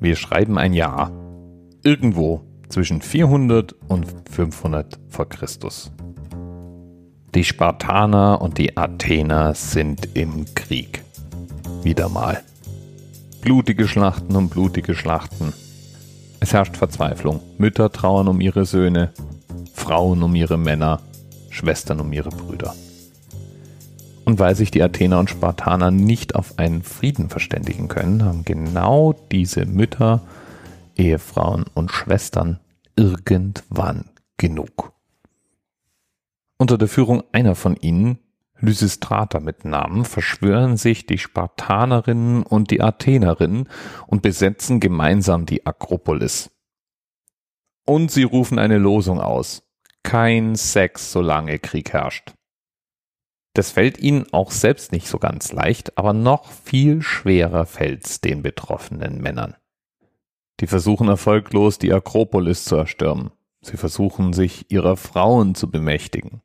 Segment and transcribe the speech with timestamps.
[0.00, 1.12] Wir schreiben ein Jahr.
[1.82, 5.92] Irgendwo zwischen 400 und 500 vor Christus.
[7.34, 11.04] Die Spartaner und die Athener sind im Krieg.
[11.82, 12.42] Wieder mal.
[13.42, 15.52] Blutige Schlachten und blutige Schlachten.
[16.40, 17.40] Es herrscht Verzweiflung.
[17.58, 19.12] Mütter trauern um ihre Söhne,
[19.74, 21.00] Frauen um ihre Männer,
[21.50, 22.74] Schwestern um ihre Brüder.
[24.30, 29.12] Und weil sich die Athener und Spartaner nicht auf einen Frieden verständigen können, haben genau
[29.12, 30.22] diese Mütter,
[30.94, 32.60] Ehefrauen und Schwestern
[32.94, 34.04] irgendwann
[34.36, 34.92] genug.
[36.58, 38.20] Unter der Führung einer von ihnen,
[38.60, 43.68] Lysistrata mit Namen, verschwören sich die Spartanerinnen und die Athenerinnen
[44.06, 46.52] und besetzen gemeinsam die Akropolis.
[47.84, 49.64] Und sie rufen eine Losung aus.
[50.04, 52.34] Kein Sex, solange Krieg herrscht.
[53.54, 58.42] Das fällt ihnen auch selbst nicht so ganz leicht, aber noch viel schwerer fällt's den
[58.42, 59.56] betroffenen Männern.
[60.60, 63.30] Die versuchen erfolglos, die Akropolis zu erstürmen.
[63.62, 66.42] Sie versuchen, sich ihrer Frauen zu bemächtigen.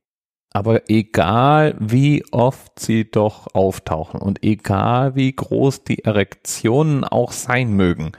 [0.51, 7.73] Aber egal wie oft sie doch auftauchen und egal wie groß die Erektionen auch sein
[7.73, 8.13] mögen,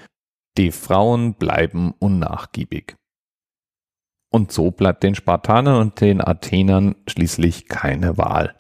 [0.59, 2.95] die Frauen bleiben unnachgiebig.
[4.31, 8.55] Und so bleibt den Spartanern und den Athenern schließlich keine Wahl.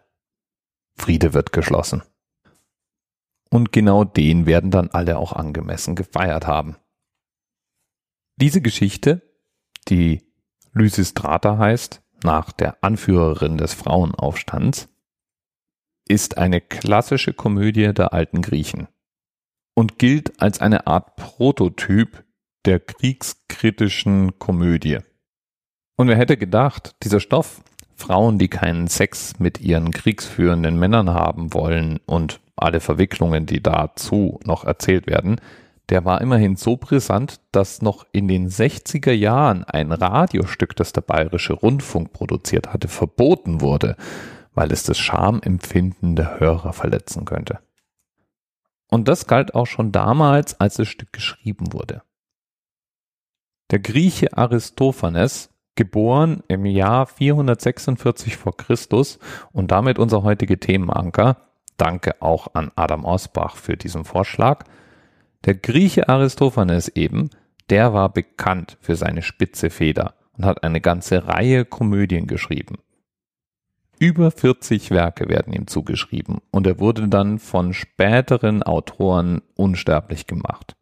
[0.96, 2.02] Friede wird geschlossen.
[3.50, 6.76] Und genau den werden dann alle auch angemessen gefeiert haben.
[8.36, 9.22] Diese Geschichte,
[9.88, 10.22] die
[10.72, 14.88] Lysistrata heißt, nach der Anführerin des Frauenaufstands,
[16.08, 18.88] ist eine klassische Komödie der alten Griechen
[19.74, 22.24] und gilt als eine Art Prototyp
[22.64, 24.98] der kriegskritischen Komödie.
[25.96, 27.62] Und wer hätte gedacht, dieser Stoff
[27.96, 34.38] Frauen, die keinen Sex mit ihren kriegsführenden Männern haben wollen und alle Verwicklungen, die dazu
[34.44, 35.40] noch erzählt werden,
[35.88, 41.00] der war immerhin so brisant, dass noch in den 60er Jahren ein Radiostück, das der
[41.00, 43.96] Bayerische Rundfunk produziert hatte, verboten wurde,
[44.52, 47.60] weil es das Schamempfinden der Hörer verletzen könnte.
[48.88, 52.02] Und das galt auch schon damals, als das Stück geschrieben wurde.
[53.70, 59.18] Der Grieche Aristophanes geboren im Jahr 446 vor Christus
[59.52, 61.36] und damit unser heutiger Themenanker.
[61.76, 64.64] Danke auch an Adam Osbach für diesen Vorschlag.
[65.44, 67.30] Der Grieche Aristophanes eben,
[67.70, 72.78] der war bekannt für seine spitze Feder und hat eine ganze Reihe Komödien geschrieben.
[73.98, 80.76] Über 40 Werke werden ihm zugeschrieben und er wurde dann von späteren Autoren unsterblich gemacht.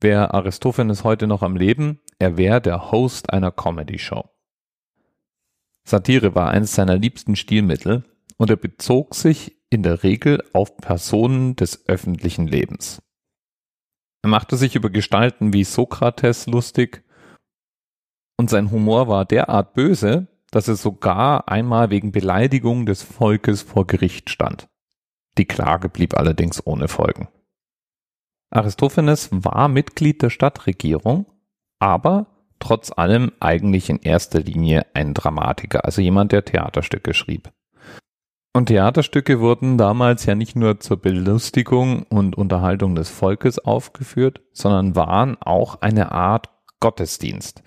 [0.00, 4.28] Wäre Aristophanes heute noch am Leben, er wäre der Host einer Comedy-Show.
[5.88, 8.04] Satire war eines seiner liebsten Stilmittel
[8.36, 13.02] und er bezog sich in der Regel auf Personen des öffentlichen Lebens.
[14.22, 17.02] Er machte sich über Gestalten wie Sokrates lustig
[18.36, 23.86] und sein Humor war derart böse, dass er sogar einmal wegen Beleidigung des Volkes vor
[23.86, 24.68] Gericht stand.
[25.38, 27.28] Die Klage blieb allerdings ohne Folgen.
[28.50, 31.26] Aristophanes war Mitglied der Stadtregierung
[31.80, 32.26] aber
[32.60, 37.50] trotz allem eigentlich in erster Linie ein Dramatiker, also jemand, der Theaterstücke schrieb.
[38.52, 44.96] Und Theaterstücke wurden damals ja nicht nur zur Belustigung und Unterhaltung des Volkes aufgeführt, sondern
[44.96, 47.62] waren auch eine Art Gottesdienst.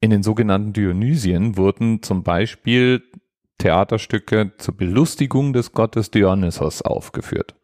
[0.00, 3.02] In den sogenannten Dionysien wurden zum Beispiel
[3.58, 7.54] Theaterstücke zur Belustigung des Gottes Dionysos aufgeführt.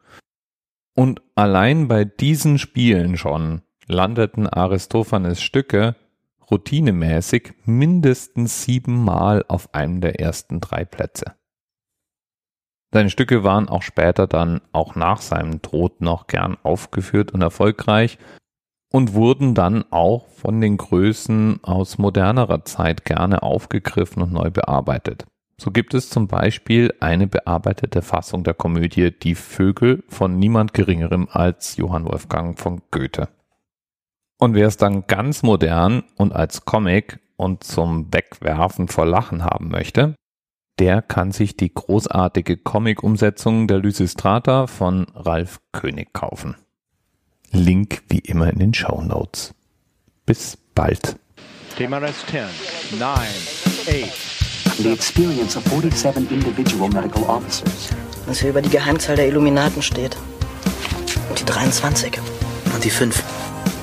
[0.94, 5.94] Und allein bei diesen Spielen schon landeten Aristophanes Stücke
[6.50, 11.34] routinemäßig mindestens siebenmal auf einem der ersten drei Plätze.
[12.92, 18.18] Seine Stücke waren auch später dann auch nach seinem Tod noch gern aufgeführt und erfolgreich
[18.90, 25.26] und wurden dann auch von den Größen aus modernerer Zeit gerne aufgegriffen und neu bearbeitet.
[25.58, 31.28] So gibt es zum Beispiel eine bearbeitete Fassung der Komödie Die Vögel von niemand Geringerem
[31.30, 33.28] als Johann Wolfgang von Goethe.
[34.38, 39.68] Und wer es dann ganz modern und als Comic und zum Wegwerfen vor Lachen haben
[39.68, 40.14] möchte,
[40.78, 46.56] der kann sich die großartige Comic-Umsetzung der Lysistrata von Ralf König kaufen.
[47.50, 49.54] Link wie immer in den Show Notes.
[50.26, 51.16] Bis bald.
[51.76, 52.40] TMRS 10,
[52.98, 54.36] 9, 8.
[54.78, 57.88] The experience of 47 individual medical officers.
[58.26, 60.18] Was hier über die Geheimzahl der Illuminaten steht.
[61.30, 62.18] Und die 23.
[62.74, 63.35] Und die 5.